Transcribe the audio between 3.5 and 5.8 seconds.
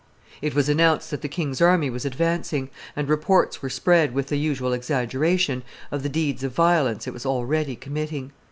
were spread, with the usual exaggeration,